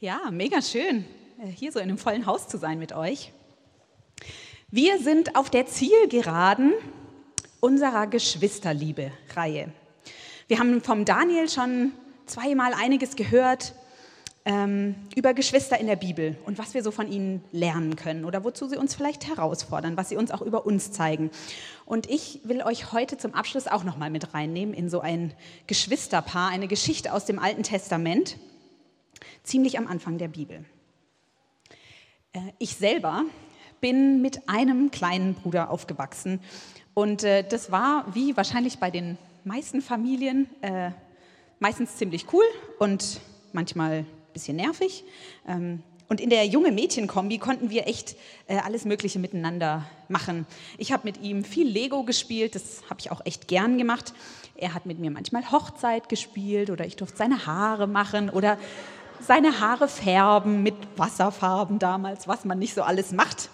[0.00, 1.04] Ja, mega schön,
[1.40, 3.32] äh, hier so in einem vollen Haus zu sein mit euch.
[4.68, 6.72] Wir sind auf der Zielgeraden
[7.60, 9.72] unserer Geschwisterliebe-Reihe.
[10.48, 11.92] Wir haben vom Daniel schon
[12.26, 13.72] zweimal einiges gehört
[14.44, 18.42] ähm, über Geschwister in der Bibel und was wir so von ihnen lernen können oder
[18.42, 21.30] wozu sie uns vielleicht herausfordern, was sie uns auch über uns zeigen.
[21.86, 25.32] Und ich will euch heute zum Abschluss auch noch mal mit reinnehmen in so ein
[25.68, 28.38] Geschwisterpaar, eine Geschichte aus dem Alten Testament,
[29.42, 30.64] ziemlich am Anfang der Bibel.
[32.34, 33.24] Äh, ich selber
[33.80, 36.40] bin mit einem kleinen Bruder aufgewachsen
[36.92, 40.90] und äh, das war wie wahrscheinlich bei den meisten Familien äh,
[41.58, 42.44] meistens ziemlich cool
[42.78, 43.20] und
[43.52, 45.04] manchmal bisschen nervig.
[45.46, 48.14] Ähm, und in der junge Mädchenkombi konnten wir echt
[48.46, 50.46] alles Mögliche miteinander machen.
[50.76, 54.12] Ich habe mit ihm viel Lego gespielt, das habe ich auch echt gern gemacht.
[54.54, 58.58] Er hat mit mir manchmal Hochzeit gespielt oder ich durfte seine Haare machen oder
[59.20, 63.50] seine Haare färben mit Wasserfarben damals, was man nicht so alles macht.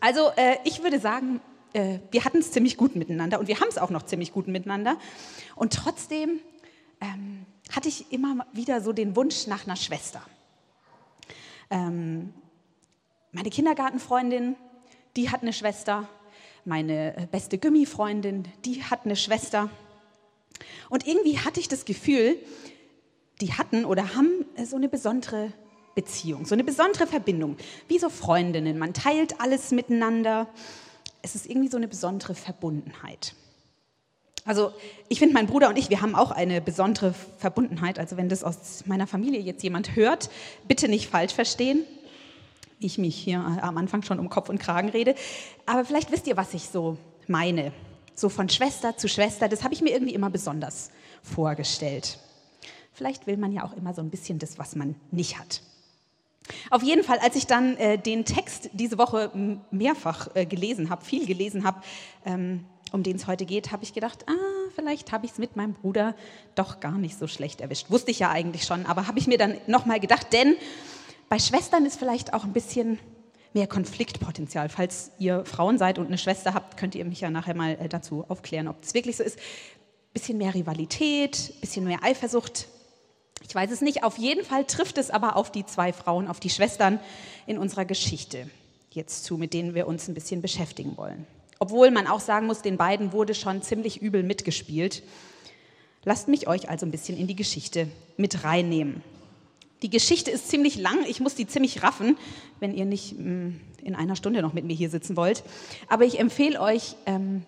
[0.00, 1.40] Also äh, ich würde sagen,
[1.72, 4.48] äh, wir hatten es ziemlich gut miteinander und wir haben es auch noch ziemlich gut
[4.48, 4.96] miteinander.
[5.56, 6.40] Und trotzdem
[7.00, 7.44] ähm,
[7.74, 10.22] hatte ich immer wieder so den Wunsch nach einer Schwester.
[11.70, 12.32] Ähm,
[13.32, 14.56] meine Kindergartenfreundin,
[15.16, 16.08] die hat eine Schwester.
[16.64, 19.70] Meine äh, beste Gummifreundin, die hat eine Schwester.
[20.88, 22.38] Und irgendwie hatte ich das Gefühl,
[23.40, 25.52] die hatten oder haben so eine besondere
[25.94, 27.56] Beziehung, so eine besondere Verbindung,
[27.88, 28.78] wie so Freundinnen.
[28.78, 30.48] Man teilt alles miteinander.
[31.22, 33.34] Es ist irgendwie so eine besondere Verbundenheit.
[34.44, 34.72] Also
[35.08, 37.98] ich finde, mein Bruder und ich, wir haben auch eine besondere Verbundenheit.
[37.98, 40.30] Also wenn das aus meiner Familie jetzt jemand hört,
[40.66, 41.84] bitte nicht falsch verstehen.
[42.80, 45.16] Ich mich hier am Anfang schon um Kopf und Kragen rede.
[45.66, 47.72] Aber vielleicht wisst ihr, was ich so meine.
[48.14, 50.90] So von Schwester zu Schwester, das habe ich mir irgendwie immer besonders
[51.22, 52.18] vorgestellt.
[52.98, 55.62] Vielleicht will man ja auch immer so ein bisschen das, was man nicht hat.
[56.68, 59.30] Auf jeden Fall, als ich dann äh, den Text diese Woche
[59.70, 61.80] mehrfach äh, gelesen habe, viel gelesen habe,
[62.26, 65.54] ähm, um den es heute geht, habe ich gedacht, ah, vielleicht habe ich es mit
[65.54, 66.16] meinem Bruder
[66.56, 67.88] doch gar nicht so schlecht erwischt.
[67.88, 70.56] Wusste ich ja eigentlich schon, aber habe ich mir dann nochmal gedacht, denn
[71.28, 72.98] bei Schwestern ist vielleicht auch ein bisschen
[73.54, 74.70] mehr Konfliktpotenzial.
[74.70, 77.88] Falls ihr Frauen seid und eine Schwester habt, könnt ihr mich ja nachher mal äh,
[77.88, 79.38] dazu aufklären, ob es wirklich so ist.
[80.12, 82.66] Bisschen mehr Rivalität, bisschen mehr Eifersucht.
[83.46, 84.04] Ich weiß es nicht.
[84.04, 87.00] Auf jeden Fall trifft es aber auf die zwei Frauen, auf die Schwestern
[87.46, 88.48] in unserer Geschichte
[88.90, 91.26] jetzt zu, mit denen wir uns ein bisschen beschäftigen wollen.
[91.58, 95.02] Obwohl man auch sagen muss, den beiden wurde schon ziemlich übel mitgespielt.
[96.04, 99.02] Lasst mich euch also ein bisschen in die Geschichte mit reinnehmen.
[99.82, 102.16] Die Geschichte ist ziemlich lang, ich muss die ziemlich raffen,
[102.60, 105.44] wenn ihr nicht mm, in einer Stunde noch mit mir hier sitzen wollt.
[105.88, 107.44] Aber ich empfehle euch, ähm,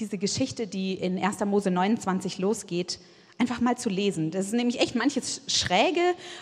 [0.00, 1.40] diese Geschichte, die in 1.
[1.44, 2.98] Mose 29 losgeht,
[3.38, 4.30] einfach mal zu lesen.
[4.30, 6.00] Das ist nämlich echt manches Schräge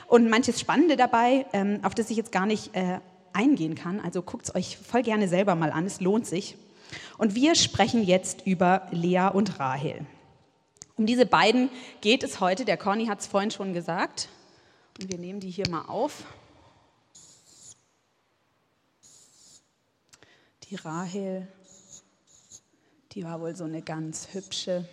[0.08, 3.00] und manches Spannende dabei, ähm, auf das ich jetzt gar nicht äh,
[3.32, 4.00] eingehen kann.
[4.00, 6.56] Also guckt es euch voll gerne selber mal an, es lohnt sich.
[7.18, 10.06] Und wir sprechen jetzt über Lea und Rahel.
[10.96, 11.70] Um diese beiden
[12.00, 12.64] geht es heute.
[12.64, 14.28] Der Conny hat es vorhin schon gesagt.
[15.00, 16.24] Und wir nehmen die hier mal auf.
[20.68, 21.48] Die Rahel,
[23.12, 24.86] die war wohl so eine ganz hübsche.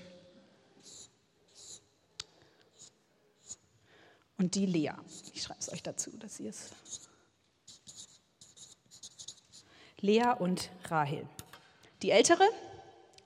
[4.39, 4.93] Und die Lea.
[5.35, 6.71] Ich schreibe es euch dazu, dass ihr es.
[10.01, 11.27] Lea und Rahel
[12.01, 12.43] die ältere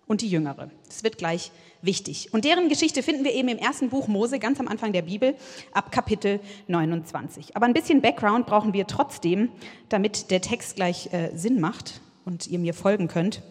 [0.07, 0.69] und die jüngere.
[0.85, 1.51] Das wird gleich
[1.81, 2.33] wichtig.
[2.33, 5.35] Und deren Geschichte finden wir eben im ersten Buch Mose, ganz am Anfang der Bibel,
[5.71, 7.55] ab Kapitel 29.
[7.55, 9.49] Aber ein bisschen Background brauchen wir trotzdem,
[9.89, 13.41] damit der Text gleich äh, Sinn macht und ihr mir folgen könnt.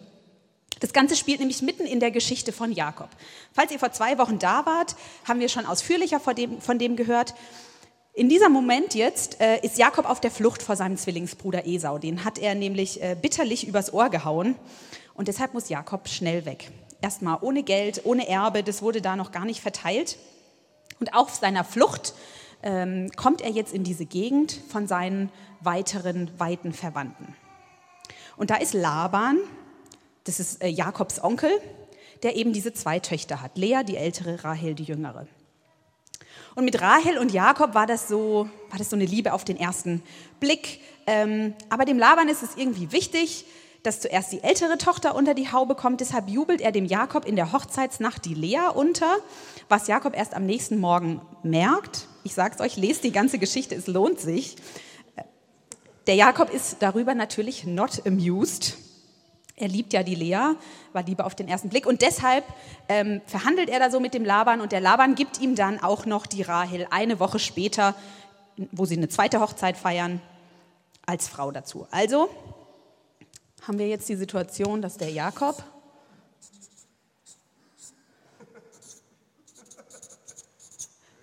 [0.79, 3.09] Das Ganze spielt nämlich mitten in der Geschichte von Jakob.
[3.53, 4.95] Falls ihr vor zwei Wochen da wart,
[5.27, 7.33] haben wir schon ausführlicher von dem, von dem gehört.
[8.15, 11.97] In diesem Moment jetzt äh, ist Jakob auf der Flucht vor seinem Zwillingsbruder Esau.
[11.97, 14.55] Den hat er nämlich äh, bitterlich übers Ohr gehauen.
[15.15, 16.69] Und deshalb muss Jakob schnell weg.
[17.01, 20.17] Erstmal ohne Geld, ohne Erbe, das wurde da noch gar nicht verteilt.
[20.99, 22.13] Und auf seiner Flucht
[22.61, 27.35] ähm, kommt er jetzt in diese Gegend von seinen weiteren, weiten Verwandten.
[28.37, 29.39] Und da ist Laban,
[30.25, 31.51] das ist äh, Jakobs Onkel,
[32.23, 33.57] der eben diese zwei Töchter hat.
[33.57, 35.27] Lea, die ältere, Rahel, die jüngere.
[36.55, 39.57] Und mit Rahel und Jakob war das so, war das so eine Liebe auf den
[39.57, 40.03] ersten
[40.39, 40.81] Blick.
[41.07, 43.45] Ähm, aber dem Laban ist es irgendwie wichtig,
[43.81, 45.99] dass zuerst die ältere Tochter unter die Haube kommt.
[45.99, 49.17] Deshalb jubelt er dem Jakob in der Hochzeitsnacht die Lea unter,
[49.67, 52.07] was Jakob erst am nächsten Morgen merkt.
[52.23, 54.55] Ich sage es euch, lest die ganze Geschichte, es lohnt sich.
[56.07, 58.77] Der Jakob ist darüber natürlich not amused.
[59.55, 60.55] Er liebt ja die Lea,
[60.93, 61.85] war Liebe auf den ersten Blick.
[61.85, 62.43] Und deshalb
[62.89, 66.05] ähm, verhandelt er da so mit dem Laban und der Laban gibt ihm dann auch
[66.05, 67.95] noch die Rahel eine Woche später
[68.71, 70.21] wo sie eine zweite Hochzeit feiern,
[71.05, 71.85] als Frau dazu.
[71.91, 72.29] Also
[73.67, 75.61] haben wir jetzt die Situation, dass der Jakob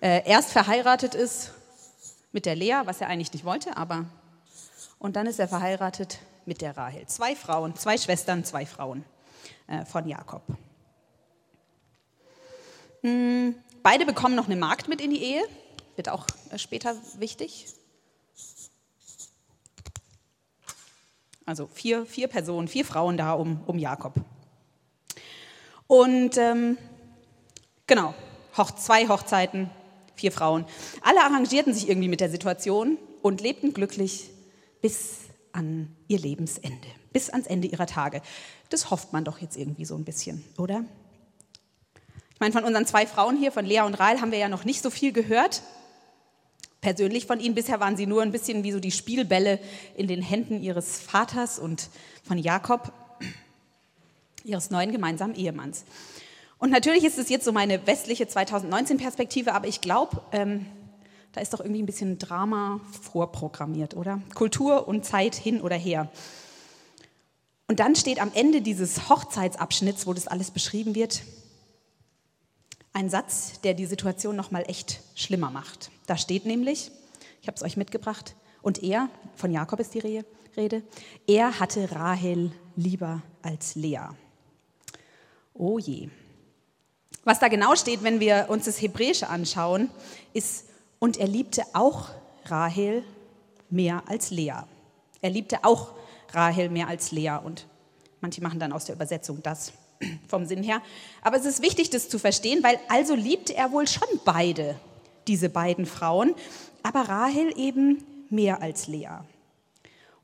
[0.01, 1.51] äh, erst verheiratet ist
[2.31, 4.05] mit der Lea, was er eigentlich nicht wollte, aber
[4.99, 7.05] und dann ist er verheiratet mit der Rahel.
[7.07, 9.03] Zwei Frauen, zwei Schwestern, zwei Frauen
[9.67, 10.43] äh, von Jakob.
[13.01, 15.43] Hm, beide bekommen noch eine Magd mit in die Ehe,
[15.95, 17.67] wird auch äh, später wichtig.
[21.45, 24.13] Also vier, vier Personen, vier Frauen da um, um Jakob.
[25.87, 26.77] Und ähm,
[27.87, 28.13] genau,
[28.57, 29.69] Hoch, zwei Hochzeiten,
[30.15, 30.65] vier Frauen.
[31.01, 34.29] Alle arrangierten sich irgendwie mit der Situation und lebten glücklich
[34.81, 35.20] bis
[35.53, 38.21] an ihr Lebensende, bis ans Ende ihrer Tage.
[38.69, 40.83] Das hofft man doch jetzt irgendwie so ein bisschen, oder?
[42.33, 44.65] Ich meine, von unseren zwei Frauen hier, von Lea und Rahl, haben wir ja noch
[44.65, 45.61] nicht so viel gehört.
[46.81, 49.59] Persönlich von ihnen bisher waren sie nur ein bisschen wie so die Spielbälle
[49.95, 51.89] in den Händen ihres Vaters und
[52.23, 52.91] von Jakob,
[54.43, 55.85] ihres neuen gemeinsamen Ehemanns.
[56.57, 60.65] Und natürlich ist es jetzt so meine westliche 2019-Perspektive, aber ich glaube, ähm,
[61.33, 64.21] da ist doch irgendwie ein bisschen Drama vorprogrammiert, oder?
[64.35, 66.09] Kultur und Zeit hin oder her.
[67.67, 71.23] Und dann steht am Ende dieses Hochzeitsabschnitts, wo das alles beschrieben wird,
[72.93, 75.89] ein Satz, der die Situation noch mal echt schlimmer macht.
[76.05, 76.91] Da steht nämlich,
[77.41, 80.25] ich habe es euch mitgebracht, und er, von Jakob ist die
[80.57, 80.83] Rede,
[81.27, 84.09] er hatte Rahel lieber als Lea.
[85.53, 86.09] Oh je.
[87.23, 89.89] Was da genau steht, wenn wir uns das Hebräische anschauen,
[90.33, 90.65] ist,
[91.01, 92.09] und er liebte auch
[92.45, 93.03] Rahel
[93.71, 94.53] mehr als Lea.
[95.21, 95.93] Er liebte auch
[96.31, 97.39] Rahel mehr als Lea.
[97.43, 97.65] Und
[98.21, 99.73] manche machen dann aus der Übersetzung das
[100.27, 100.79] vom Sinn her.
[101.23, 104.75] Aber es ist wichtig, das zu verstehen, weil also liebte er wohl schon beide,
[105.27, 106.35] diese beiden Frauen,
[106.83, 109.21] aber Rahel eben mehr als Lea.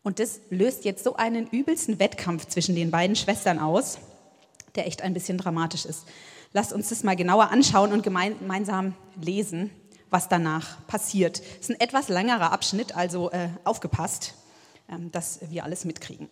[0.03, 3.97] Und das löst jetzt so einen übelsten Wettkampf zwischen den beiden Schwestern aus,
[4.75, 6.05] der echt ein bisschen dramatisch ist.
[6.53, 9.71] Lasst uns das mal genauer anschauen und gemeinsam lesen
[10.09, 11.39] was danach passiert.
[11.39, 14.33] Es ist ein etwas längerer Abschnitt, also äh, aufgepasst,
[14.89, 16.29] ähm, dass wir alles mitkriegen.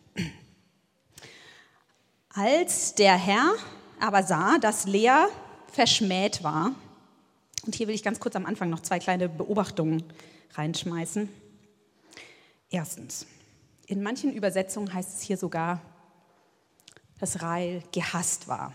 [2.33, 3.53] Als der Herr
[3.99, 5.25] aber sah, dass Lea
[5.71, 6.71] verschmäht war,
[7.65, 10.03] und hier will ich ganz kurz am Anfang noch zwei kleine Beobachtungen
[10.53, 11.29] reinschmeißen.
[12.69, 13.25] Erstens,
[13.87, 15.81] in manchen Übersetzungen heißt es hier sogar,
[17.19, 18.73] dass Rahel gehasst war.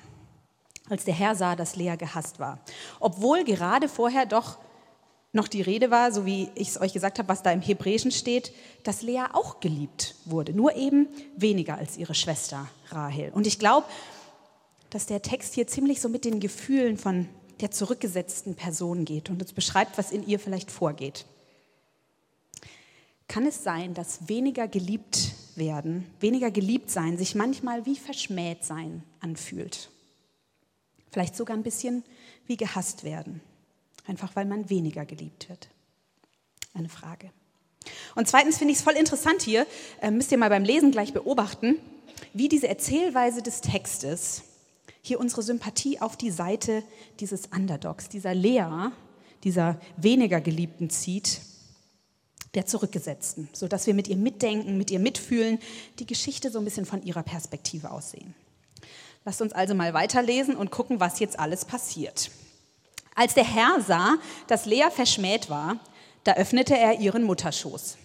[0.88, 2.58] Als der Herr sah, dass Lea gehasst war.
[2.98, 4.58] Obwohl gerade vorher doch
[5.32, 8.10] noch die Rede war, so wie ich es euch gesagt habe, was da im Hebräischen
[8.10, 13.30] steht, dass Lea auch geliebt wurde, nur eben weniger als ihre Schwester Rahel.
[13.32, 13.86] Und ich glaube,
[14.90, 17.28] dass der Text hier ziemlich so mit den Gefühlen von
[17.60, 21.26] der zurückgesetzten Person geht und uns beschreibt, was in ihr vielleicht vorgeht.
[23.28, 29.04] Kann es sein, dass weniger geliebt werden, weniger geliebt sein, sich manchmal wie verschmäht sein
[29.20, 29.90] anfühlt?
[31.12, 32.02] Vielleicht sogar ein bisschen
[32.46, 33.40] wie gehasst werden
[34.06, 35.68] einfach weil man weniger geliebt wird?
[36.74, 37.30] Eine Frage.
[38.14, 39.66] Und zweitens finde ich es voll interessant hier,
[40.00, 41.76] äh, müsst ihr mal beim Lesen gleich beobachten,
[42.32, 44.42] wie diese Erzählweise des Textes
[45.02, 46.82] hier unsere Sympathie auf die Seite
[47.20, 48.90] dieses Underdogs, dieser Lea,
[49.44, 51.40] dieser weniger Geliebten zieht,
[52.54, 55.58] der Zurückgesetzten, sodass wir mit ihr mitdenken, mit ihr mitfühlen,
[55.98, 58.34] die Geschichte so ein bisschen von ihrer Perspektive aussehen.
[59.24, 62.30] Lasst uns also mal weiterlesen und gucken, was jetzt alles passiert.
[63.14, 65.78] Als der Herr sah, dass Lea verschmäht war,
[66.24, 67.96] da öffnete er ihren Mutterschoß.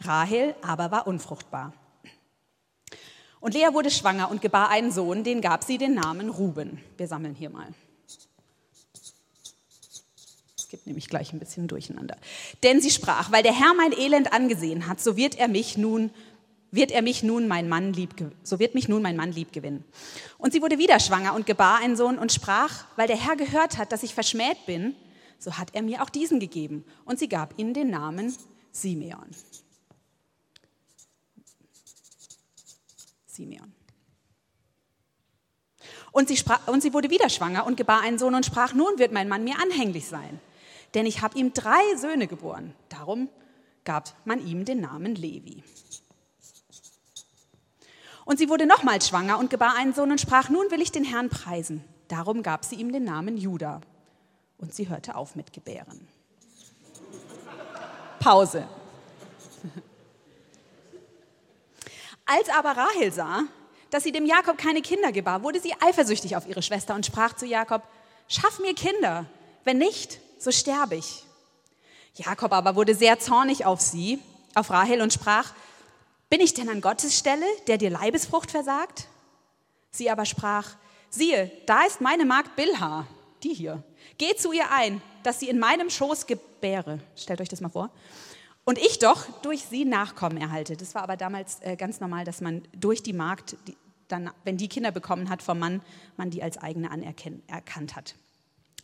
[0.00, 1.72] Rahel aber war unfruchtbar.
[3.40, 6.80] Und Lea wurde schwanger und gebar einen Sohn, den gab sie den Namen Ruben.
[6.96, 7.66] Wir sammeln hier mal.
[10.56, 12.16] Es gibt nämlich gleich ein bisschen Durcheinander.
[12.62, 16.10] Denn sie sprach, weil der Herr mein Elend angesehen hat, so wird er mich nun
[16.72, 19.84] wird er mich nun mein Mann lieb, so wird mich nun mein Mann lieb gewinnen.
[20.38, 23.78] Und sie wurde wieder schwanger und gebar einen Sohn und sprach, weil der Herr gehört
[23.78, 24.96] hat, dass ich verschmäht bin,
[25.38, 26.84] so hat er mir auch diesen gegeben.
[27.04, 28.34] Und sie gab ihm den Namen
[28.72, 29.28] Simeon.
[33.26, 33.72] Simeon.
[36.10, 38.98] Und sie, sprach, und sie wurde wieder schwanger und gebar einen Sohn und sprach, nun
[38.98, 40.40] wird mein Mann mir anhänglich sein,
[40.94, 42.74] denn ich habe ihm drei Söhne geboren.
[42.88, 43.28] Darum
[43.84, 45.62] gab man ihm den Namen Levi.
[48.24, 51.04] Und sie wurde nochmals schwanger und gebar einen Sohn und sprach, nun will ich den
[51.04, 51.84] Herrn preisen.
[52.08, 53.80] Darum gab sie ihm den Namen Judah.
[54.58, 56.06] Und sie hörte auf mit Gebären.
[58.20, 58.68] Pause.
[62.24, 63.42] Als aber Rahel sah,
[63.90, 67.34] dass sie dem Jakob keine Kinder gebar, wurde sie eifersüchtig auf ihre Schwester und sprach
[67.34, 67.82] zu Jakob,
[68.28, 69.26] schaff mir Kinder,
[69.64, 71.24] wenn nicht, so sterbe ich.
[72.14, 74.20] Jakob aber wurde sehr zornig auf sie,
[74.54, 75.52] auf Rahel und sprach,
[76.32, 79.06] bin ich denn an Gottes Stelle, der dir Leibesfrucht versagt?
[79.90, 80.66] Sie aber sprach,
[81.10, 83.06] siehe, da ist meine Magd Bilha,
[83.42, 83.82] die hier.
[84.16, 87.00] Geh zu ihr ein, dass sie in meinem Schoß gebäre.
[87.16, 87.90] Stellt euch das mal vor.
[88.64, 90.74] Und ich doch durch sie Nachkommen erhalte.
[90.74, 93.76] Das war aber damals äh, ganz normal, dass man durch die Magd, die,
[94.08, 95.82] dann, wenn die Kinder bekommen hat vom Mann,
[96.16, 98.14] man die als eigene anerkannt hat.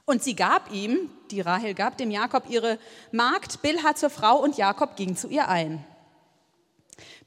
[0.04, 2.78] Und sie gab ihm, die Rahel gab dem Jakob ihre
[3.10, 5.82] Magd Bilha zur Frau und Jakob ging zu ihr ein.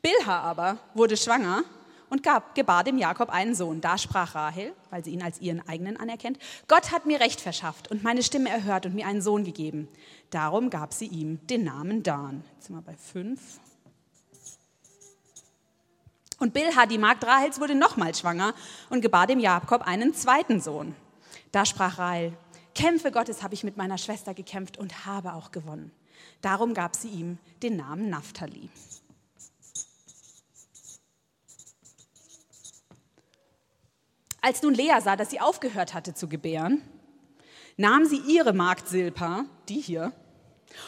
[0.02, 1.64] Bilha aber wurde schwanger
[2.10, 3.82] und gab, gebar dem Jakob einen Sohn.
[3.82, 7.90] Da sprach Rahel, weil sie ihn als ihren eigenen anerkennt, Gott hat mir Recht verschafft
[7.90, 9.88] und meine Stimme erhört und mir einen Sohn gegeben.
[10.30, 12.44] Darum gab sie ihm den Namen Dan.
[12.56, 13.60] Jetzt sind wir bei fünf.
[16.40, 18.56] Und Bilha, die Magd Rahels, wurde nochmals schwanger
[18.90, 20.96] und gebar dem Jakob einen zweiten Sohn.
[21.52, 22.34] Da sprach Rahel,
[22.74, 25.92] Kämpfe Gottes habe ich mit meiner Schwester gekämpft und habe auch gewonnen.
[26.42, 28.70] Darum gab sie ihm den Namen Naphtali.
[34.42, 36.82] Als nun Lea sah, dass sie aufgehört hatte zu gebären,
[37.78, 40.12] nahm sie ihre Magd Silpa, die hier,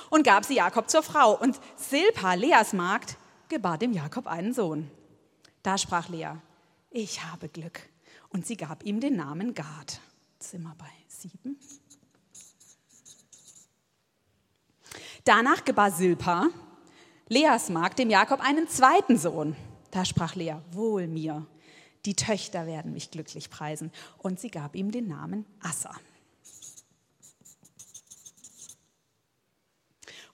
[0.10, 1.38] und gab sie Jakob zur Frau.
[1.39, 3.17] Und Silpa, Leas Magd,
[3.50, 4.89] gebar dem Jakob einen Sohn.
[5.62, 6.31] Da sprach Lea,
[6.89, 7.81] ich habe Glück.
[8.29, 10.00] Und sie gab ihm den Namen Gad.
[10.39, 11.60] Zimmer bei sieben.
[15.24, 16.48] Danach gebar Silpa,
[17.29, 19.55] Leas Magd, dem Jakob einen zweiten Sohn.
[19.91, 21.45] Da sprach Lea, wohl mir,
[22.05, 23.91] die Töchter werden mich glücklich preisen.
[24.17, 25.95] Und sie gab ihm den Namen Assa.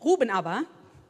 [0.02, 0.64] Ruben aber,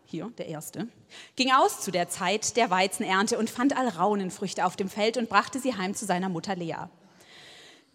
[0.05, 0.87] hier der erste,
[1.35, 5.59] ging aus zu der Zeit der Weizenernte und fand Alraunenfrüchte auf dem Feld und brachte
[5.59, 6.87] sie heim zu seiner Mutter Lea.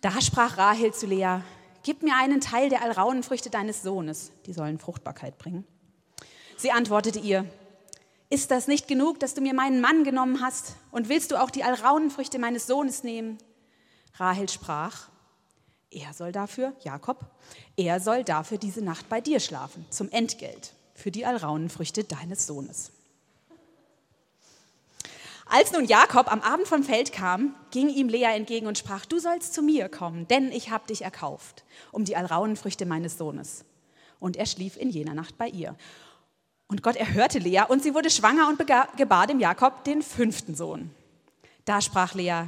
[0.00, 1.40] Da sprach Rahel zu Lea,
[1.82, 5.66] gib mir einen Teil der Alraunenfrüchte deines Sohnes, die sollen Fruchtbarkeit bringen.
[6.56, 7.44] Sie antwortete ihr,
[8.34, 10.74] ist das nicht genug, dass du mir meinen Mann genommen hast?
[10.90, 13.38] Und willst du auch die Alraunenfrüchte meines Sohnes nehmen?
[14.16, 15.08] Rahel sprach,
[15.92, 17.24] er soll dafür, Jakob,
[17.76, 22.90] er soll dafür diese Nacht bei dir schlafen, zum Entgelt für die Alraunenfrüchte deines Sohnes.
[25.46, 29.20] Als nun Jakob am Abend vom Feld kam, ging ihm Lea entgegen und sprach, du
[29.20, 31.62] sollst zu mir kommen, denn ich habe dich erkauft,
[31.92, 33.64] um die Alraunenfrüchte meines Sohnes.
[34.18, 35.76] Und er schlief in jener Nacht bei ihr.
[36.74, 38.58] Und Gott erhörte Lea und sie wurde schwanger und
[38.96, 40.90] gebar dem Jakob den fünften Sohn.
[41.64, 42.46] Da sprach Lea,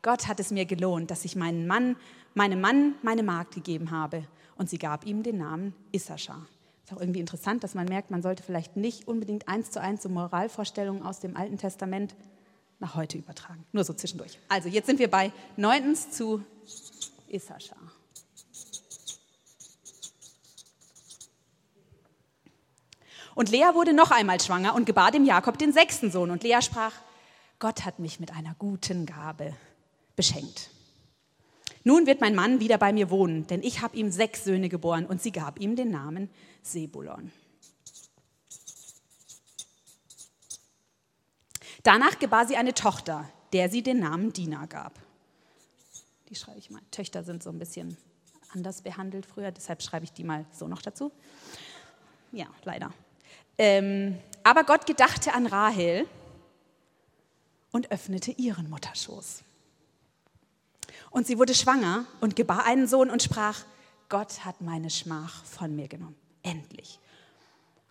[0.00, 1.96] Gott hat es mir gelohnt, dass ich meinen Mann,
[2.32, 4.24] meinem Mann meine Magd gegeben habe.
[4.56, 6.46] Und sie gab ihm den Namen Issachar.
[6.86, 10.02] Ist auch irgendwie interessant, dass man merkt, man sollte vielleicht nicht unbedingt eins zu eins
[10.02, 12.14] so Moralvorstellungen aus dem Alten Testament
[12.78, 13.62] nach heute übertragen.
[13.72, 14.38] Nur so zwischendurch.
[14.48, 16.42] Also jetzt sind wir bei neuntens zu
[17.28, 17.76] Issachar.
[23.36, 26.30] Und Lea wurde noch einmal schwanger und gebar dem Jakob den sechsten Sohn.
[26.30, 26.94] Und Lea sprach,
[27.58, 29.54] Gott hat mich mit einer guten Gabe
[30.16, 30.70] beschenkt.
[31.84, 35.04] Nun wird mein Mann wieder bei mir wohnen, denn ich habe ihm sechs Söhne geboren
[35.04, 36.30] und sie gab ihm den Namen
[36.62, 37.30] Sebulon.
[41.82, 44.98] Danach gebar sie eine Tochter, der sie den Namen Dina gab.
[46.30, 46.80] Die schreibe ich mal.
[46.90, 47.98] Töchter sind so ein bisschen
[48.54, 51.12] anders behandelt früher, deshalb schreibe ich die mal so noch dazu.
[52.32, 52.94] Ja, leider.
[53.58, 56.06] Ähm, aber Gott gedachte an Rahel
[57.72, 59.42] und öffnete ihren Mutterschoß.
[61.10, 63.64] Und sie wurde schwanger und gebar einen Sohn und sprach,
[64.08, 66.16] Gott hat meine Schmach von mir genommen.
[66.42, 67.00] Endlich.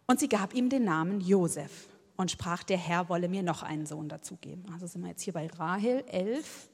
[0.07, 3.85] Und sie gab ihm den Namen Josef und sprach, der Herr wolle mir noch einen
[3.85, 4.65] Sohn dazugeben.
[4.73, 6.69] Also sind wir jetzt hier bei Rahel 11.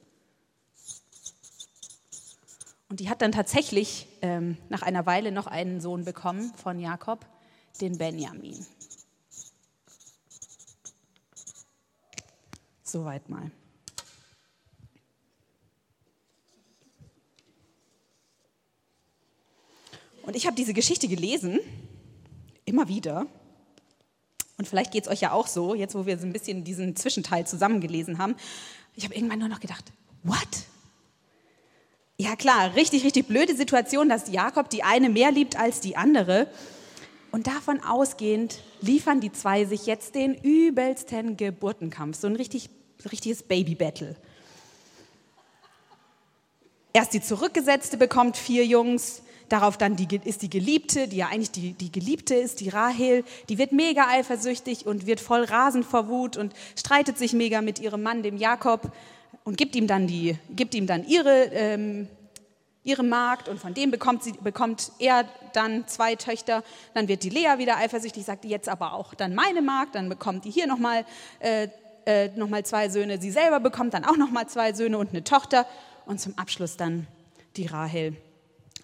[2.90, 7.26] Und die hat dann tatsächlich ähm, nach einer Weile noch einen Sohn bekommen von Jakob,
[7.80, 8.66] den Benjamin.
[12.92, 13.50] Soweit mal.
[20.24, 21.62] Und ich habe diese Geschichte gelesen,
[22.66, 23.28] immer wieder.
[24.58, 26.98] Und vielleicht geht es euch ja auch so, jetzt wo wir so ein bisschen diesen
[26.98, 28.36] Zwischenteil zusammengelesen haben.
[28.98, 29.94] Ich habe irgendwann nur noch gedacht,
[30.24, 30.38] what?
[32.18, 36.48] Ja klar, richtig, richtig blöde Situation, dass Jakob die eine mehr liebt als die andere.
[37.32, 42.70] Und davon ausgehend liefern die zwei sich jetzt den übelsten Geburtenkampf, so ein richtig
[43.06, 44.16] richtiges Baby-Battle.
[46.94, 51.52] Erst die Zurückgesetzte bekommt vier Jungs, darauf dann die, ist die Geliebte, die ja eigentlich
[51.52, 56.08] die, die Geliebte ist, die Rahel, die wird mega eifersüchtig und wird voll rasend vor
[56.08, 58.92] Wut und streitet sich mega mit ihrem Mann, dem Jakob,
[59.44, 62.08] und gibt ihm dann, die, gibt ihm dann ihre, ähm,
[62.84, 66.64] ihre Magd und von dem bekommt, sie, bekommt er dann zwei Töchter.
[66.94, 70.46] Dann wird die Lea wieder eifersüchtig, sagt jetzt aber auch dann meine Magd, dann bekommt
[70.46, 71.06] die hier nochmal
[71.40, 71.70] äh,
[72.06, 73.20] äh, noch zwei Söhne.
[73.22, 75.66] Sie selber bekommt dann auch nochmal zwei Söhne und eine Tochter.
[76.06, 77.08] Und zum Abschluss dann
[77.56, 78.16] die Rahel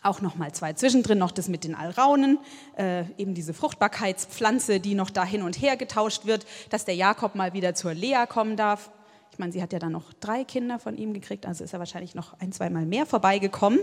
[0.03, 0.73] auch nochmal zwei.
[0.73, 2.39] Zwischendrin noch das mit den Alraunen,
[2.77, 7.35] äh, eben diese Fruchtbarkeitspflanze, die noch da hin und her getauscht wird, dass der Jakob
[7.35, 8.91] mal wieder zur Lea kommen darf.
[9.31, 11.79] Ich meine, sie hat ja dann noch drei Kinder von ihm gekriegt, also ist er
[11.79, 13.79] wahrscheinlich noch ein, zweimal mehr vorbeigekommen.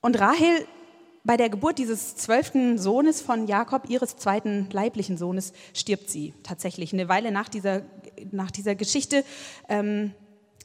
[0.00, 0.66] Und Rahel,
[1.24, 6.92] bei der Geburt dieses zwölften Sohnes von Jakob, ihres zweiten leiblichen Sohnes, stirbt sie tatsächlich
[6.92, 7.82] eine Weile nach dieser,
[8.30, 9.24] nach dieser Geschichte,
[9.68, 10.12] ähm,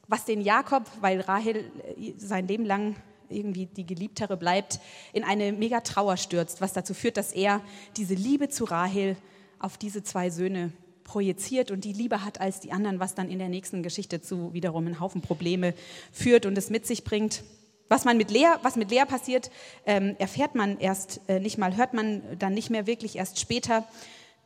[0.07, 2.95] was den Jakob, weil Rahel äh, sein Leben lang
[3.29, 4.79] irgendwie die Geliebtere bleibt,
[5.13, 7.61] in eine mega Trauer stürzt, was dazu führt, dass er
[7.95, 9.15] diese Liebe zu Rahel
[9.59, 10.71] auf diese zwei Söhne
[11.03, 14.53] projiziert und die Liebe hat als die anderen, was dann in der nächsten Geschichte zu
[14.53, 15.73] wiederum einen Haufen Probleme
[16.11, 17.43] führt und es mit sich bringt.
[17.89, 19.51] Was, man mit Lea, was mit Lea passiert,
[19.85, 23.85] ähm, erfährt man erst äh, nicht mal, hört man dann nicht mehr wirklich erst später,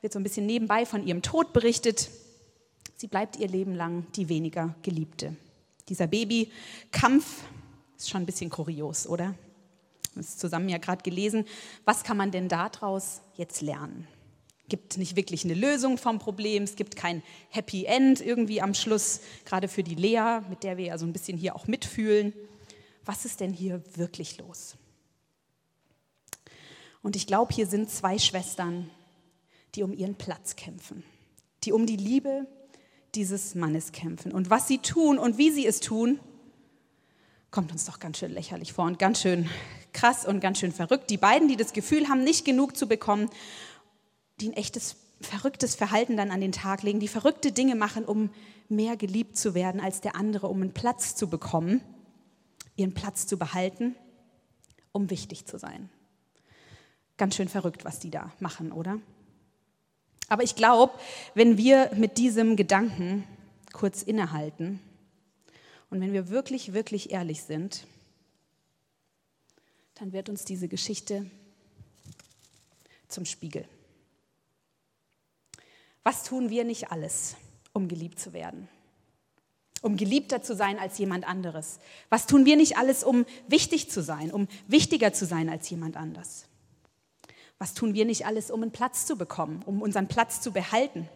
[0.01, 2.09] wird so ein bisschen nebenbei von ihrem Tod berichtet.
[2.95, 5.35] Sie bleibt ihr Leben lang die weniger Geliebte.
[5.89, 7.43] Dieser Babykampf
[7.97, 9.25] ist schon ein bisschen kurios, oder?
[9.25, 11.45] Haben es zusammen ja gerade gelesen.
[11.85, 14.07] Was kann man denn daraus jetzt lernen?
[14.69, 19.19] gibt nicht wirklich eine Lösung vom Problem, es gibt kein Happy End irgendwie am Schluss,
[19.45, 22.33] gerade für die Lea, mit der wir ja so ein bisschen hier auch mitfühlen.
[23.05, 24.75] Was ist denn hier wirklich los?
[27.01, 28.89] Und ich glaube, hier sind zwei Schwestern,
[29.75, 31.03] die um ihren Platz kämpfen,
[31.63, 32.47] die um die Liebe
[33.15, 34.31] dieses Mannes kämpfen.
[34.31, 36.19] Und was sie tun und wie sie es tun,
[37.51, 39.49] kommt uns doch ganz schön lächerlich vor und ganz schön
[39.91, 41.09] krass und ganz schön verrückt.
[41.09, 43.29] Die beiden, die das Gefühl haben, nicht genug zu bekommen
[44.39, 48.29] die ein echtes verrücktes Verhalten dann an den Tag legen, die verrückte Dinge machen, um
[48.67, 51.81] mehr geliebt zu werden als der andere, um einen Platz zu bekommen,
[52.75, 53.95] ihren Platz zu behalten,
[54.91, 55.89] um wichtig zu sein.
[57.17, 58.99] Ganz schön verrückt, was die da machen, oder?
[60.29, 60.93] Aber ich glaube,
[61.35, 63.23] wenn wir mit diesem Gedanken
[63.71, 64.79] kurz innehalten
[65.89, 67.85] und wenn wir wirklich, wirklich ehrlich sind,
[69.95, 71.29] dann wird uns diese Geschichte
[73.07, 73.67] zum Spiegel.
[76.03, 77.35] Was tun wir nicht alles,
[77.71, 78.67] um geliebt zu werden?
[79.83, 81.79] Um geliebter zu sein als jemand anderes?
[82.09, 85.97] Was tun wir nicht alles, um wichtig zu sein, um wichtiger zu sein als jemand
[85.97, 86.45] anders?
[87.59, 91.09] Was tun wir nicht alles, um einen Platz zu bekommen, um unseren Platz zu behalten?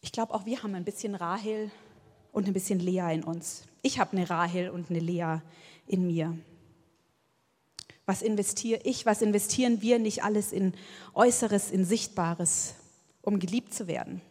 [0.00, 1.70] Ich glaube, auch wir haben ein bisschen Rahel
[2.32, 3.64] und ein bisschen Lea in uns.
[3.82, 5.42] Ich habe eine Rahel und eine Lea
[5.86, 6.36] in mir.
[8.06, 10.72] Was investiere ich, was investieren wir nicht alles in
[11.12, 12.74] Äußeres, in Sichtbares,
[13.20, 14.22] um geliebt zu werden?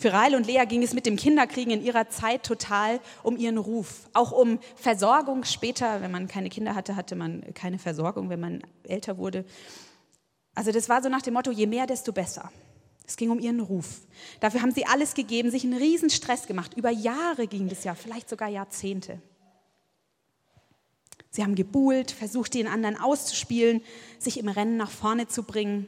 [0.00, 3.58] Für Rael und Lea ging es mit dem Kinderkriegen in ihrer Zeit total um ihren
[3.58, 5.44] Ruf, auch um Versorgung.
[5.44, 9.44] Später, wenn man keine Kinder hatte, hatte man keine Versorgung, wenn man älter wurde.
[10.54, 12.50] Also das war so nach dem Motto, je mehr, desto besser.
[13.06, 14.00] Es ging um ihren Ruf.
[14.40, 16.72] Dafür haben sie alles gegeben, sich einen riesen Stress gemacht.
[16.78, 19.20] Über Jahre ging das ja, vielleicht sogar Jahrzehnte.
[21.28, 23.82] Sie haben gebuhlt, versucht, den anderen auszuspielen,
[24.18, 25.86] sich im Rennen nach vorne zu bringen.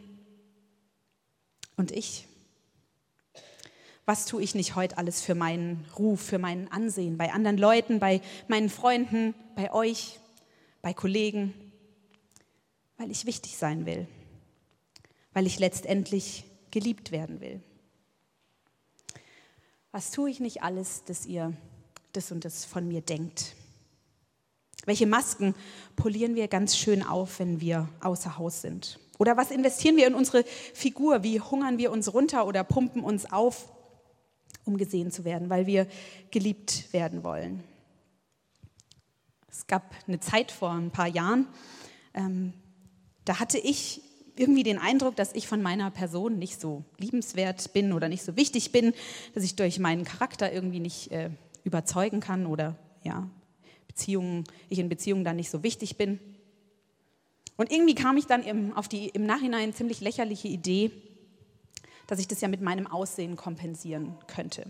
[1.79, 2.29] Und ich?
[4.05, 8.01] Was tue ich nicht heute alles für meinen Ruf, für meinen Ansehen, bei anderen Leuten,
[8.01, 10.19] bei meinen Freunden, bei euch,
[10.81, 11.55] bei Kollegen?
[12.97, 14.09] Weil ich wichtig sein will,
[15.33, 17.63] weil ich letztendlich geliebt werden will.
[19.93, 21.53] Was tue ich nicht alles, dass ihr
[22.13, 23.55] das und das von mir denkt?
[24.85, 25.55] Welche Masken
[25.95, 28.99] polieren wir ganz schön auf, wenn wir außer Haus sind?
[29.19, 30.43] Oder was investieren wir in unsere
[30.75, 31.23] Figur?
[31.23, 33.69] Wie hungern wir uns runter oder pumpen uns auf,
[34.65, 35.87] um gesehen zu werden, weil wir
[36.31, 37.63] geliebt werden wollen?
[39.51, 41.47] Es gab eine Zeit vor ein paar Jahren,
[42.15, 42.53] ähm,
[43.25, 44.03] da hatte ich
[44.37, 48.37] irgendwie den Eindruck, dass ich von meiner Person nicht so liebenswert bin oder nicht so
[48.37, 48.95] wichtig bin,
[49.35, 51.31] dass ich durch meinen Charakter irgendwie nicht äh,
[51.65, 53.29] überzeugen kann oder ja,
[53.87, 56.19] Beziehungen, ich in Beziehungen dann nicht so wichtig bin.
[57.57, 60.91] Und irgendwie kam ich dann im, auf die im Nachhinein ziemlich lächerliche Idee,
[62.13, 64.67] dass ich das ja mit meinem Aussehen kompensieren könnte.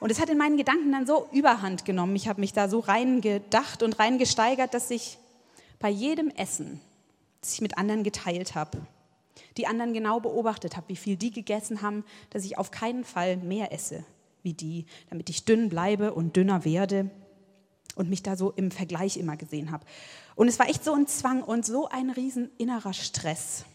[0.00, 2.16] Und es hat in meinen Gedanken dann so überhand genommen.
[2.16, 5.18] Ich habe mich da so reingedacht und reingesteigert, dass ich
[5.78, 6.80] bei jedem Essen,
[7.42, 8.78] das ich mit anderen geteilt habe,
[9.58, 13.36] die anderen genau beobachtet habe, wie viel die gegessen haben, dass ich auf keinen Fall
[13.36, 14.02] mehr esse
[14.42, 17.10] wie die, damit ich dünn bleibe und dünner werde
[17.96, 19.84] und mich da so im Vergleich immer gesehen habe.
[20.36, 23.66] Und es war echt so ein Zwang und so ein riesen innerer Stress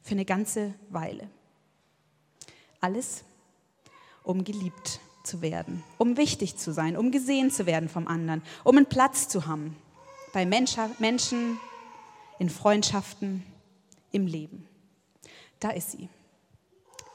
[0.00, 1.28] für eine ganze Weile.
[2.82, 3.22] Alles,
[4.24, 8.76] um geliebt zu werden, um wichtig zu sein, um gesehen zu werden vom anderen, um
[8.76, 9.76] einen Platz zu haben
[10.32, 11.60] bei Menschen,
[12.38, 13.44] in Freundschaften,
[14.10, 14.66] im Leben.
[15.60, 16.08] Da ist sie,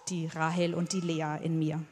[0.07, 1.83] die Rahel und die Lea in mir.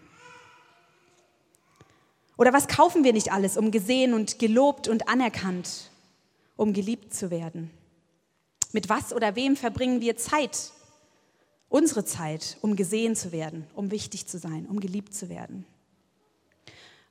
[2.37, 5.91] Oder was kaufen wir nicht alles, um gesehen und gelobt und anerkannt,
[6.55, 7.71] um geliebt zu werden?
[8.71, 10.71] Mit was oder wem verbringen wir Zeit,
[11.69, 15.65] unsere Zeit, um gesehen zu werden, um wichtig zu sein, um geliebt zu werden?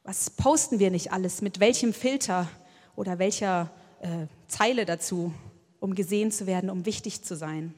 [0.03, 1.41] Was posten wir nicht alles?
[1.41, 2.49] Mit welchem Filter
[2.95, 5.33] oder welcher äh, Zeile dazu,
[5.81, 7.75] um gesehen zu werden, um wichtig zu sein,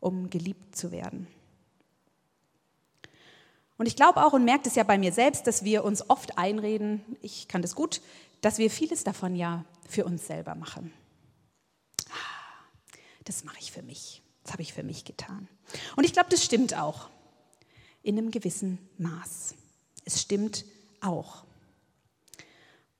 [0.00, 1.28] um geliebt zu werden?
[3.76, 6.36] Und ich glaube auch und merke es ja bei mir selbst, dass wir uns oft
[6.36, 8.02] einreden, ich kann das gut,
[8.40, 10.92] dass wir vieles davon ja für uns selber machen.
[12.10, 12.64] Ah,
[13.24, 14.22] das mache ich für mich.
[14.42, 15.48] Das habe ich für mich getan.
[15.96, 17.08] Und ich glaube, das stimmt auch.
[18.02, 19.54] In einem gewissen Maß.
[20.04, 20.64] Es stimmt
[21.00, 21.44] auch.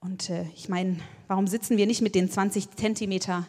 [0.01, 3.47] Und äh, ich meine, warum sitzen wir nicht mit den 20 Zentimeter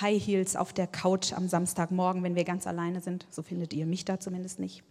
[0.00, 3.26] High Heels auf der Couch am Samstagmorgen, wenn wir ganz alleine sind?
[3.30, 4.82] So findet ihr mich da zumindest nicht.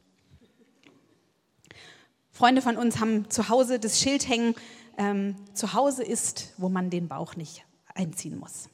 [2.31, 4.55] Freunde von uns haben zu Hause das Schild hängen,
[4.97, 8.69] ähm, zu Hause ist, wo man den Bauch nicht einziehen muss.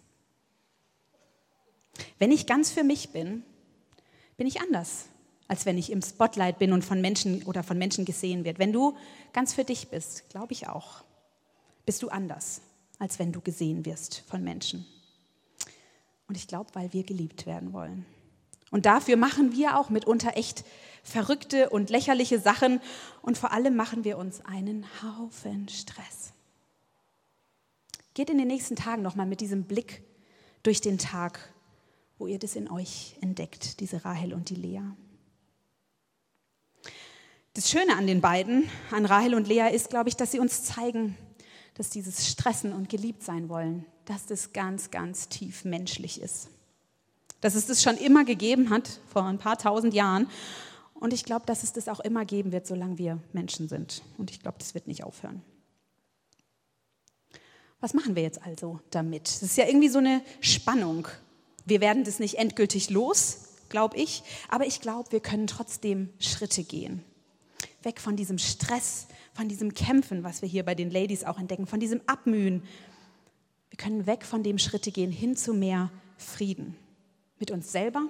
[2.20, 3.44] Wenn ich ganz für mich bin,
[4.38, 5.08] bin ich anders,
[5.48, 8.60] als wenn ich im Spotlight bin und von Menschen oder von Menschen gesehen wird.
[8.60, 8.96] Wenn du
[9.34, 11.04] ganz für dich bist, glaube ich auch,
[11.86, 12.62] bist du anders,
[13.00, 14.86] als wenn du gesehen wirst von Menschen.
[16.28, 18.06] Und ich glaube, weil wir geliebt werden wollen.
[18.70, 20.66] Und dafür machen wir auch mitunter echt
[21.04, 22.82] verrückte und lächerliche Sachen
[23.22, 26.34] und vor allem machen wir uns einen Haufen Stress.
[28.14, 30.04] Geht in den nächsten Tagen nochmal mit diesem Blick
[30.64, 31.54] durch den Tag,
[32.18, 34.82] wo ihr das in euch entdeckt, diese Rahel und die Lea.
[37.54, 40.64] Das Schöne an den beiden, an Rahel und Lea, ist, glaube ich, dass sie uns
[40.64, 41.18] zeigen,
[41.74, 46.50] dass dieses Stressen und geliebt sein wollen, dass das ganz, ganz tief menschlich ist.
[47.42, 50.28] Dass es das schon immer gegeben hat, vor ein paar tausend Jahren.
[50.96, 54.02] Und ich glaube, dass es das auch immer geben wird, solange wir Menschen sind.
[54.18, 55.44] Und ich glaube, das wird nicht aufhören.
[57.80, 59.28] Was machen wir jetzt also damit?
[59.28, 61.08] Das ist ja irgendwie so eine Spannung.
[61.68, 66.64] Wir werden das nicht endgültig los, glaube ich, aber ich glaube, wir können trotzdem Schritte
[66.64, 67.04] gehen.
[67.84, 71.68] Weg von diesem Stress, von diesem Kämpfen, was wir hier bei den Ladies auch entdecken,
[71.68, 72.64] von diesem Abmühen.
[73.70, 76.76] Wir können weg von dem Schritte gehen hin zu mehr Frieden
[77.38, 78.08] mit uns selber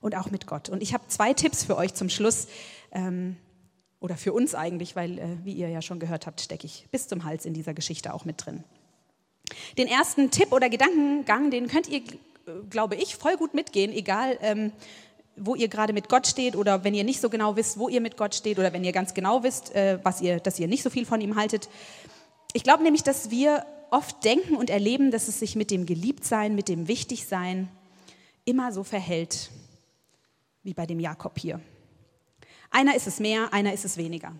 [0.00, 0.68] und auch mit Gott.
[0.68, 2.46] Und ich habe zwei Tipps für euch zum Schluss,
[2.92, 3.36] ähm,
[4.00, 7.06] oder für uns eigentlich, weil, äh, wie ihr ja schon gehört habt, stecke ich bis
[7.06, 8.64] zum Hals in dieser Geschichte auch mit drin.
[9.78, 12.02] Den ersten Tipp oder Gedankengang, den könnt ihr,
[12.68, 14.72] glaube ich, voll gut mitgehen, egal ähm,
[15.36, 18.00] wo ihr gerade mit Gott steht oder wenn ihr nicht so genau wisst, wo ihr
[18.00, 20.82] mit Gott steht oder wenn ihr ganz genau wisst, äh, was ihr, dass ihr nicht
[20.82, 21.68] so viel von ihm haltet.
[22.52, 26.54] Ich glaube nämlich, dass wir oft denken und erleben, dass es sich mit dem Geliebtsein,
[26.54, 27.68] mit dem Wichtigsein
[28.44, 29.50] immer so verhält,
[30.62, 31.60] wie bei dem Jakob hier.
[32.70, 34.32] Einer ist es mehr, einer ist es weniger.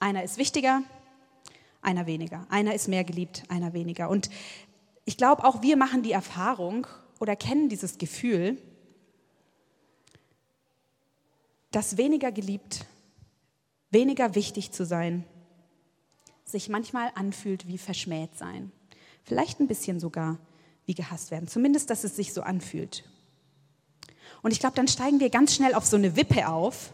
[0.00, 0.82] Einer ist wichtiger,
[1.82, 2.46] einer weniger.
[2.48, 4.08] Einer ist mehr geliebt, einer weniger.
[4.08, 4.30] Und
[5.04, 6.86] ich glaube, auch wir machen die Erfahrung
[7.20, 8.56] oder kennen dieses Gefühl,
[11.70, 12.86] dass weniger geliebt,
[13.90, 15.24] weniger wichtig zu sein,
[16.44, 18.72] sich manchmal anfühlt wie verschmäht sein.
[19.24, 20.38] Vielleicht ein bisschen sogar
[20.84, 21.48] wie gehasst werden.
[21.48, 23.04] Zumindest, dass es sich so anfühlt.
[24.42, 26.92] Und ich glaube, dann steigen wir ganz schnell auf so eine Wippe auf,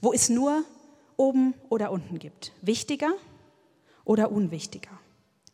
[0.00, 0.64] wo es nur
[1.16, 2.52] oben oder unten gibt.
[2.62, 3.12] Wichtiger
[4.04, 4.90] oder unwichtiger.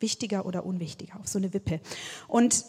[0.00, 1.80] Wichtiger oder unwichtiger, auf so eine Wippe.
[2.28, 2.64] Und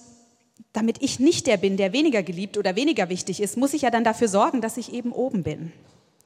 [0.74, 3.92] damit ich nicht der bin, der weniger geliebt oder weniger wichtig ist, muss ich ja
[3.92, 5.72] dann dafür sorgen, dass ich eben oben bin.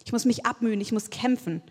[0.06, 1.62] Ich muss mich abmühen, ich muss kämpfen,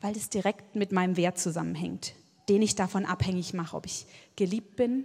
[0.00, 2.14] weil es direkt mit meinem Wert zusammenhängt,
[2.48, 5.04] den ich davon abhängig mache, ob ich geliebt bin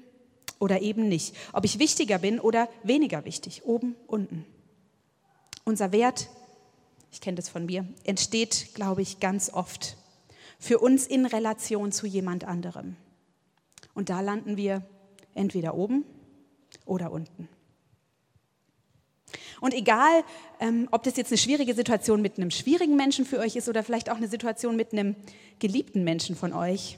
[0.59, 1.35] oder eben nicht.
[1.53, 4.45] Ob ich wichtiger bin oder weniger wichtig, oben, unten.
[5.63, 6.29] Unser Wert,
[7.11, 9.97] ich kenne das von mir, entsteht, glaube ich, ganz oft
[10.59, 12.95] für uns in Relation zu jemand anderem.
[13.93, 14.85] Und da landen wir
[15.33, 16.03] entweder oben
[16.85, 17.47] oder unten.
[19.61, 20.23] Und egal,
[20.59, 23.83] ähm, ob das jetzt eine schwierige Situation mit einem schwierigen Menschen für euch ist oder
[23.83, 25.15] vielleicht auch eine Situation mit einem
[25.59, 26.97] geliebten Menschen von euch,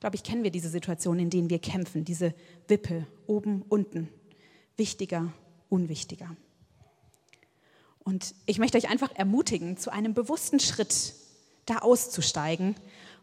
[0.00, 2.34] glaube ich, kennen wir diese Situation, in denen wir kämpfen, diese
[2.68, 4.08] Wippe, oben, unten,
[4.76, 5.32] wichtiger,
[5.68, 6.36] unwichtiger.
[8.04, 11.14] Und ich möchte euch einfach ermutigen, zu einem bewussten Schritt
[11.70, 12.74] da auszusteigen.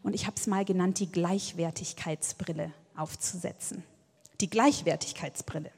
[0.02, 3.82] Und ich habe es mal genannt, die Gleichwertigkeitsbrille aufzusetzen.
[4.40, 5.70] Die Gleichwertigkeitsbrille.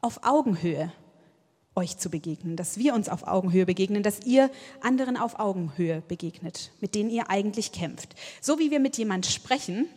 [0.00, 0.92] Auf Augenhöhe
[1.76, 6.70] euch zu begegnen, dass wir uns auf Augenhöhe begegnen, dass ihr anderen auf Augenhöhe begegnet,
[6.80, 8.14] mit denen ihr eigentlich kämpft.
[8.40, 9.88] So wie wir mit jemand sprechen,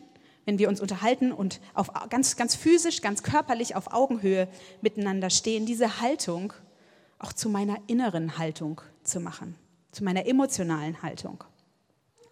[0.45, 4.47] wenn wir uns unterhalten und auf ganz, ganz physisch, ganz körperlich auf Augenhöhe
[4.81, 6.53] miteinander stehen, diese Haltung
[7.19, 9.55] auch zu meiner inneren Haltung zu machen,
[9.91, 11.43] zu meiner emotionalen Haltung.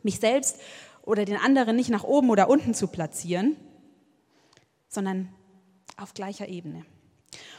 [0.06, 0.58] Mich selbst
[1.02, 3.58] oder den anderen nicht nach oben oder unten zu platzieren,
[4.88, 5.30] sondern
[5.98, 6.86] auf gleicher Ebene.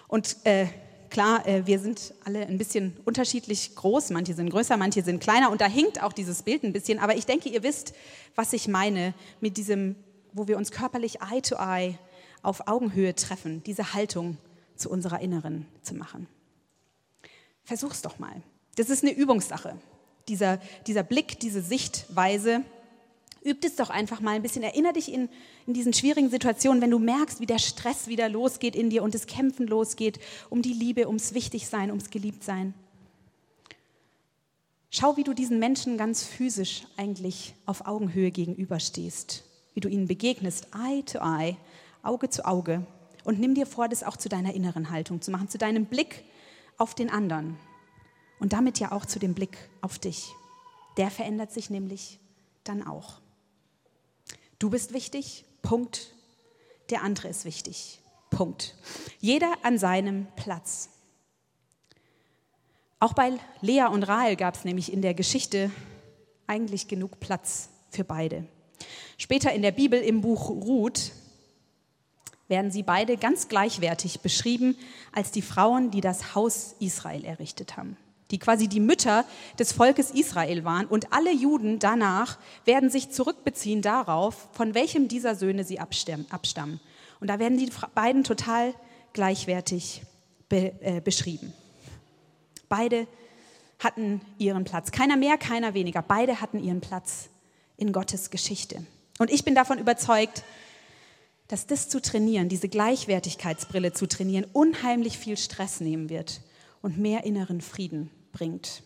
[0.08, 0.66] Und äh,
[1.10, 4.10] klar, äh, wir sind alle ein bisschen unterschiedlich groß.
[4.10, 5.50] Manche sind größer, manche sind kleiner.
[5.50, 6.98] Und da hinkt auch dieses Bild ein bisschen.
[6.98, 7.94] Aber ich denke, ihr wisst,
[8.34, 9.96] was ich meine mit diesem,
[10.32, 11.98] wo wir uns körperlich Eye to Eye
[12.42, 14.38] auf Augenhöhe treffen, diese Haltung
[14.76, 16.28] zu unserer Inneren zu machen.
[17.64, 18.42] Versuch's doch mal.
[18.76, 19.76] Das ist eine Übungssache.
[20.28, 22.64] Dieser, dieser Blick, diese Sichtweise,
[23.46, 24.64] Übt es doch einfach mal ein bisschen.
[24.64, 25.28] Erinner dich in,
[25.66, 29.14] in diesen schwierigen Situationen, wenn du merkst, wie der Stress wieder losgeht in dir und
[29.14, 30.18] das Kämpfen losgeht,
[30.50, 32.74] um die Liebe, ums Wichtigsein, ums Geliebtsein.
[34.90, 40.68] Schau, wie du diesen Menschen ganz physisch eigentlich auf Augenhöhe gegenüberstehst, wie du ihnen begegnest,
[40.74, 41.56] Eye to Eye,
[42.02, 42.84] Auge zu Auge.
[43.22, 46.24] Und nimm dir vor, das auch zu deiner inneren Haltung zu machen, zu deinem Blick
[46.78, 47.56] auf den anderen
[48.38, 50.32] und damit ja auch zu dem Blick auf dich.
[50.96, 52.18] Der verändert sich nämlich
[52.64, 53.20] dann auch.
[54.58, 56.12] Du bist wichtig, Punkt.
[56.90, 58.74] Der andere ist wichtig, Punkt.
[59.20, 60.88] Jeder an seinem Platz.
[62.98, 65.70] Auch bei Lea und Rahel gab es nämlich in der Geschichte
[66.46, 68.46] eigentlich genug Platz für beide.
[69.18, 71.12] Später in der Bibel im Buch Ruth
[72.48, 74.76] werden sie beide ganz gleichwertig beschrieben
[75.12, 77.96] als die Frauen, die das Haus Israel errichtet haben
[78.30, 79.24] die quasi die Mütter
[79.58, 80.86] des Volkes Israel waren.
[80.86, 86.80] Und alle Juden danach werden sich zurückbeziehen darauf, von welchem dieser Söhne sie abstammen.
[87.20, 88.74] Und da werden die beiden total
[89.12, 90.02] gleichwertig
[90.48, 91.52] be, äh, beschrieben.
[92.68, 93.06] Beide
[93.78, 94.90] hatten ihren Platz.
[94.90, 96.02] Keiner mehr, keiner weniger.
[96.02, 97.28] Beide hatten ihren Platz
[97.76, 98.84] in Gottes Geschichte.
[99.18, 100.42] Und ich bin davon überzeugt,
[101.48, 106.40] dass das zu trainieren, diese Gleichwertigkeitsbrille zu trainieren, unheimlich viel Stress nehmen wird
[106.82, 108.82] und mehr inneren Frieden bringt.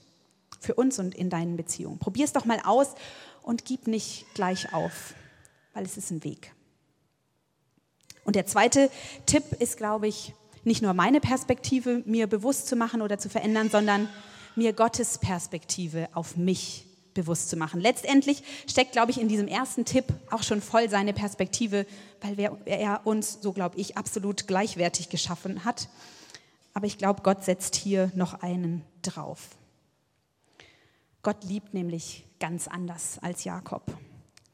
[0.60, 1.98] Für uns und in deinen Beziehungen.
[1.98, 2.94] Probier es doch mal aus
[3.42, 5.14] und gib nicht gleich auf,
[5.74, 6.54] weil es ist ein Weg.
[8.24, 8.90] Und der zweite
[9.26, 13.70] Tipp ist, glaube ich, nicht nur meine Perspektive mir bewusst zu machen oder zu verändern,
[13.70, 14.08] sondern
[14.54, 17.80] mir Gottes Perspektive auf mich bewusst zu machen.
[17.80, 21.86] Letztendlich steckt, glaube ich, in diesem ersten Tipp auch schon voll seine Perspektive,
[22.20, 25.88] weil er uns, so glaube ich, absolut gleichwertig geschaffen hat.
[26.74, 29.50] Aber ich glaube, Gott setzt hier noch einen drauf.
[31.22, 33.82] Gott liebt nämlich ganz anders als Jakob.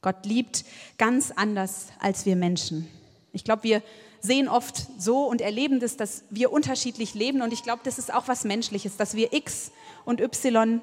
[0.03, 0.65] Gott liebt
[0.99, 2.89] ganz anders als wir Menschen.
[3.33, 3.83] Ich glaube, wir
[4.21, 7.43] sehen oft so und erleben das, dass wir unterschiedlich leben.
[7.43, 9.71] Und ich glaube, das ist auch was Menschliches, dass wir X
[10.05, 10.81] und Y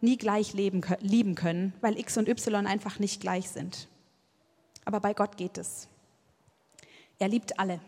[0.00, 3.88] nie gleich leben, lieben können, weil X und Y einfach nicht gleich sind.
[4.84, 5.88] Aber bei Gott geht es.
[7.18, 7.80] Er liebt alle.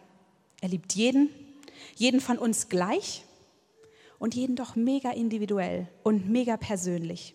[0.60, 1.28] Er liebt jeden,
[1.94, 3.24] jeden von uns gleich
[4.18, 7.34] und jeden doch mega individuell und mega persönlich.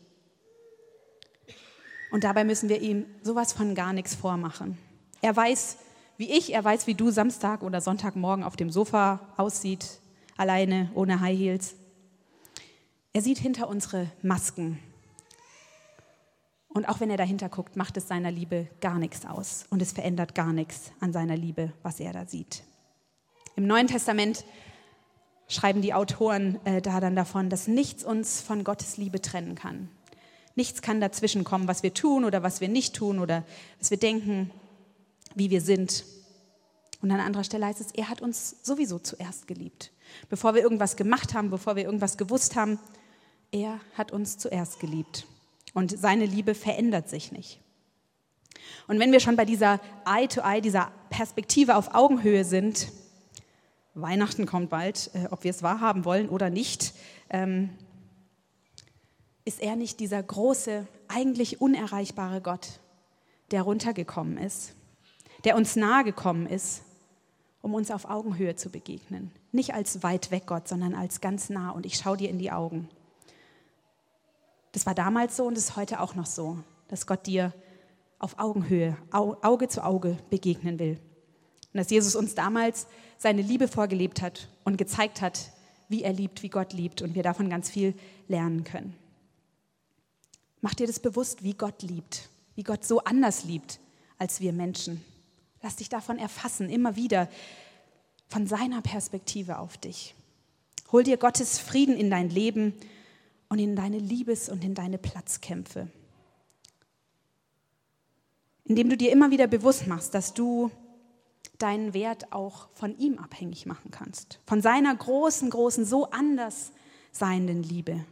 [2.11, 4.77] Und dabei müssen wir ihm sowas von gar nichts vormachen.
[5.21, 5.77] Er weiß,
[6.17, 10.01] wie ich, er weiß, wie du Samstag oder Sonntagmorgen auf dem Sofa aussieht,
[10.35, 11.75] alleine, ohne High Heels.
[13.13, 14.79] Er sieht hinter unsere Masken.
[16.67, 19.65] Und auch wenn er dahinter guckt, macht es seiner Liebe gar nichts aus.
[19.69, 22.63] Und es verändert gar nichts an seiner Liebe, was er da sieht.
[23.55, 24.45] Im Neuen Testament
[25.47, 29.89] schreiben die Autoren äh, da dann davon, dass nichts uns von Gottes Liebe trennen kann.
[30.55, 33.43] Nichts kann dazwischen kommen, was wir tun oder was wir nicht tun oder
[33.79, 34.51] was wir denken,
[35.35, 36.05] wie wir sind.
[37.01, 39.91] Und an anderer Stelle heißt es, er hat uns sowieso zuerst geliebt.
[40.29, 42.79] Bevor wir irgendwas gemacht haben, bevor wir irgendwas gewusst haben,
[43.51, 45.25] er hat uns zuerst geliebt.
[45.73, 47.59] Und seine Liebe verändert sich nicht.
[48.87, 52.91] Und wenn wir schon bei dieser Eye-to-Eye, -Eye, dieser Perspektive auf Augenhöhe sind,
[53.93, 56.93] Weihnachten kommt bald, äh, ob wir es wahrhaben wollen oder nicht,
[57.29, 57.69] ähm,
[59.43, 62.79] ist er nicht dieser große, eigentlich unerreichbare Gott,
[63.51, 64.73] der runtergekommen ist,
[65.43, 66.83] der uns nahe gekommen ist,
[67.61, 69.31] um uns auf Augenhöhe zu begegnen.
[69.51, 72.51] Nicht als weit weg Gott, sondern als ganz nah und ich schaue dir in die
[72.51, 72.87] Augen.
[74.71, 77.53] Das war damals so und ist heute auch noch so, dass Gott dir
[78.19, 80.99] auf Augenhöhe, Auge zu Auge begegnen will.
[81.73, 85.51] Und dass Jesus uns damals seine Liebe vorgelebt hat und gezeigt hat,
[85.89, 87.93] wie er liebt, wie Gott liebt und wir davon ganz viel
[88.27, 88.95] lernen können.
[90.61, 93.79] Mach dir das bewusst, wie Gott liebt, wie Gott so anders liebt
[94.17, 95.03] als wir Menschen.
[95.61, 97.27] Lass dich davon erfassen, immer wieder
[98.27, 100.15] von seiner Perspektive auf dich.
[100.91, 102.73] Hol dir Gottes Frieden in dein Leben
[103.49, 105.87] und in deine Liebes- und in deine Platzkämpfe.
[108.63, 110.71] Indem du dir immer wieder bewusst machst, dass du
[111.61, 114.39] deinen Wert auch von ihm abhängig machen kannst.
[114.45, 116.71] Von seiner großen, großen, so anders
[117.11, 118.05] seienden Liebe.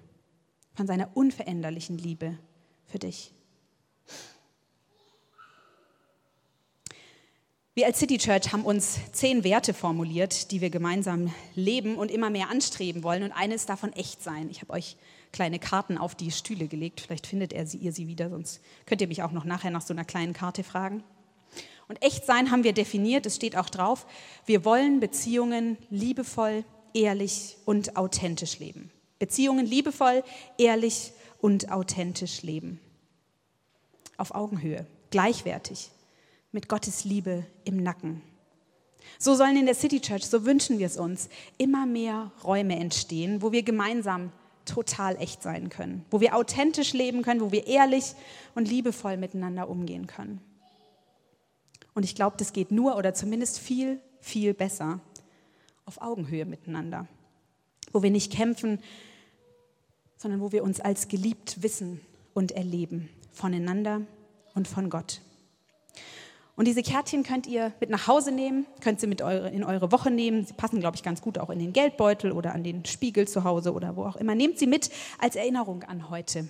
[0.76, 2.38] Von seiner unveränderlichen Liebe
[2.86, 3.34] für dich.
[7.76, 12.30] Wir als City Church haben uns zehn Werte formuliert, die wir gemeinsam leben und immer
[12.30, 13.24] mehr anstreben wollen.
[13.24, 14.50] Und eines davon echt sein.
[14.50, 14.98] Ich habe euch
[15.32, 17.00] kleine Karten auf die Stühle gelegt.
[17.00, 19.82] Vielleicht findet er sie, ihr sie wieder, sonst könnt ihr mich auch noch nachher nach
[19.82, 21.04] so einer kleinen Karte fragen.
[21.90, 24.06] Und echt sein haben wir definiert, es steht auch drauf,
[24.46, 28.92] wir wollen Beziehungen liebevoll, ehrlich und authentisch leben.
[29.18, 30.24] Beziehungen liebevoll,
[30.58, 32.80] ehrlich und authentisch leben.
[34.18, 35.90] Auf Augenhöhe, gleichwertig,
[36.52, 38.22] mit Gottes Liebe im Nacken.
[39.18, 43.42] So sollen in der City Church, so wünschen wir es uns, immer mehr Räume entstehen,
[43.42, 44.32] wo wir gemeinsam
[44.66, 48.14] total echt sein können, wo wir authentisch leben können, wo wir ehrlich
[48.54, 50.40] und liebevoll miteinander umgehen können.
[51.94, 55.00] Und ich glaube, das geht nur oder zumindest viel, viel besser
[55.86, 57.08] auf Augenhöhe miteinander,
[57.92, 58.80] wo wir nicht kämpfen,
[60.18, 62.02] sondern wo wir uns als geliebt wissen
[62.34, 64.02] und erleben, voneinander
[64.54, 65.22] und von Gott.
[66.60, 69.94] Und diese Kärtchen könnt ihr mit nach Hause nehmen, könnt sie mit eure, in eure
[69.94, 70.46] Woche nehmen.
[70.46, 73.46] Sie passen, glaube ich, ganz gut auch in den Geldbeutel oder an den Spiegel zu
[73.46, 74.36] Hause oder wo auch immer.
[74.36, 76.50] Nehmt sie mit als Erinnerung an heute,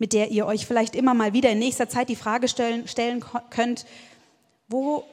[0.00, 3.22] mit der ihr euch vielleicht immer mal wieder in nächster Zeit die Frage stellen, stellen
[3.50, 3.84] könnt,
[4.66, 5.04] wo,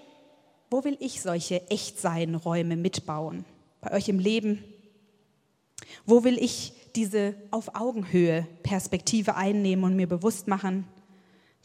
[0.72, 3.44] wo will ich solche Echtsein-Räume mitbauen?
[3.82, 4.64] Bei euch im Leben?
[6.06, 10.88] Wo will ich diese auf Augenhöhe Perspektive einnehmen und mir bewusst machen,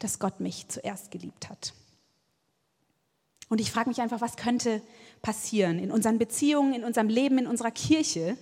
[0.01, 1.75] dass Gott mich zuerst geliebt hat?
[3.49, 4.83] Und ich frage mich einfach, was könnte
[5.21, 8.37] passieren in unseren Beziehungen, in unserem Leben, in unserer Kirche,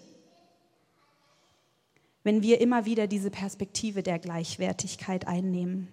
[2.22, 5.88] wenn wir immer wieder diese Perspektive der Gleichwertigkeit einnehmen.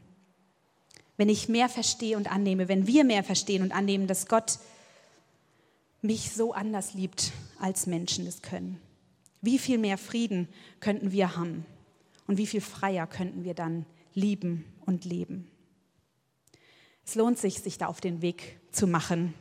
[1.15, 4.59] Wenn ich mehr verstehe und annehme, wenn wir mehr verstehen und annehmen, dass Gott
[6.01, 8.79] mich so anders liebt, als Menschen es können.
[9.41, 10.47] Wie viel mehr Frieden
[10.79, 11.65] könnten wir haben
[12.27, 15.49] und wie viel freier könnten wir dann lieben und leben.
[17.05, 19.33] Es lohnt sich, sich da auf den Weg zu machen.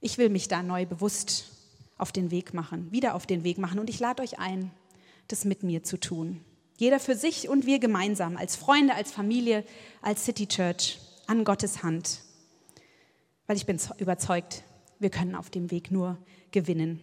[0.00, 1.52] Ich will mich da neu bewusst
[1.96, 3.78] auf den Weg machen, wieder auf den Weg machen.
[3.78, 4.70] Und ich lade euch ein,
[5.28, 6.44] das mit mir zu tun.
[6.76, 9.64] Jeder für sich und wir gemeinsam, als Freunde, als Familie,
[10.00, 12.20] als City Church, an Gottes Hand.
[13.46, 14.62] Weil ich bin überzeugt,
[14.98, 16.18] wir können auf dem Weg nur
[16.50, 17.00] gewinnen.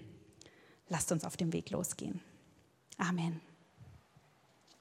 [0.88, 2.22] Lasst uns auf dem Weg losgehen.
[2.98, 3.42] Amen.